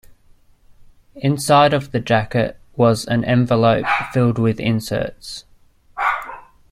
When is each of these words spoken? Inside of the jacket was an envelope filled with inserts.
Inside 1.17 1.75
of 1.75 1.91
the 1.91 1.99
jacket 1.99 2.57
was 2.75 3.05
an 3.05 3.23
envelope 3.23 3.85
filled 4.11 4.39
with 4.39 4.59
inserts. 4.59 5.45